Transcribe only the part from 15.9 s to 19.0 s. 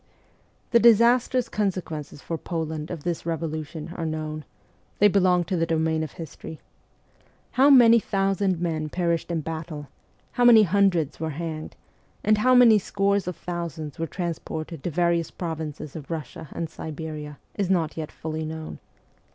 of Kussia and Siberia, is not yet fully known.